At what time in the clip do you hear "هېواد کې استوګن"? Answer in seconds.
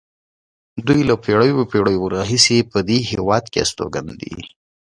3.11-4.07